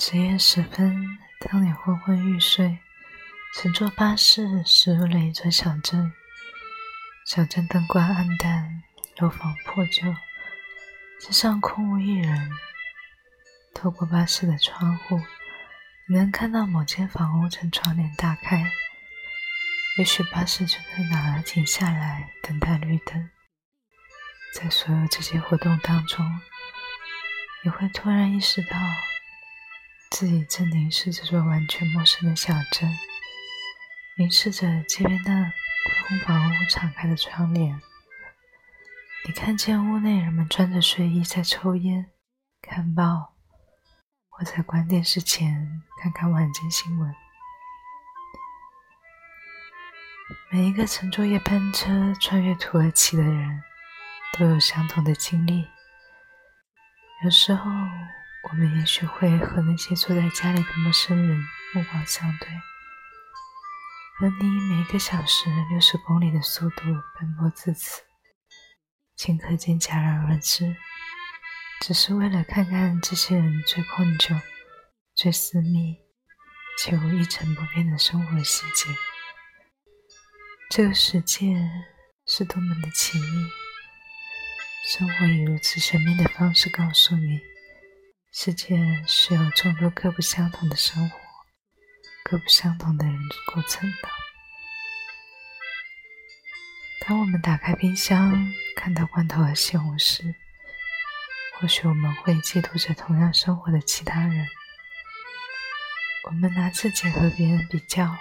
[0.00, 2.78] 深夜时分，当你昏昏欲睡，
[3.54, 6.10] 乘坐巴士驶入了一座小镇。
[7.26, 8.82] 小镇灯光暗淡，
[9.18, 10.10] 楼房破旧，
[11.20, 12.50] 街上空无一人。
[13.74, 15.20] 透过巴士的窗户，
[16.08, 18.72] 你能看到某间房屋正窗帘大开。
[19.98, 23.28] 也许巴士就在哪儿停下来，等待绿灯。
[24.54, 26.40] 在所有这些活动当中，
[27.62, 28.78] 你会突然意识到。
[30.10, 32.90] 自己正凝视这座完全陌生的小镇，
[34.18, 35.52] 凝视着街边那
[36.08, 37.80] 空房屋敞开的窗帘。
[39.24, 42.10] 你看见屋内人们穿着睡衣在抽烟、
[42.60, 43.36] 看报，
[44.28, 47.14] 或在关电视前看看晚间新闻。
[50.50, 53.62] 每一个乘坐夜班车穿越土耳其的人，
[54.36, 55.66] 都有相同的经历。
[57.24, 57.70] 有时候。
[58.48, 61.38] 我们也许会和那些坐在家里的陌生人
[61.74, 62.48] 目光相对，
[64.18, 66.82] 和你每个小时六十公里的速度
[67.18, 68.02] 奔波至此，
[69.16, 70.74] 顷刻间戛然而止，
[71.82, 74.40] 只是为了看看这些人最困窘、
[75.14, 75.98] 最私密
[76.78, 78.88] 且又一成不变的生活细节。
[80.70, 81.54] 这个世界
[82.26, 83.50] 是多么的奇异，
[84.96, 87.38] 生活以如此神秘的方式告诉你。
[88.32, 88.78] 世界
[89.08, 91.18] 是由众多各不相同的生活、
[92.22, 94.08] 各不相同的人构成的。
[97.04, 100.32] 当我们打开冰箱，看到罐头和西红柿，
[101.58, 104.46] 或许我们会嫉妒着同样生活的其他人。
[106.28, 108.16] 我们拿自己和别人比较，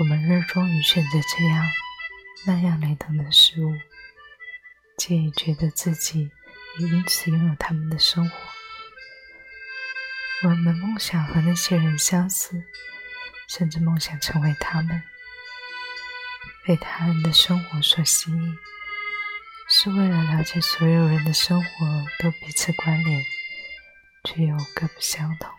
[0.00, 1.64] 我们热衷于选择这样
[2.44, 3.72] 那样雷同的事物，
[4.98, 6.28] 介意觉得自己
[6.80, 8.55] 也因此拥有他们的生活。
[10.42, 12.62] 我们梦想和那些人相似，
[13.48, 15.02] 甚至梦想成为他们，
[16.64, 18.58] 被他人的生活所吸引，
[19.68, 23.24] 是为了了解所有人的生活都彼此关联，
[24.24, 25.50] 却又各不相同。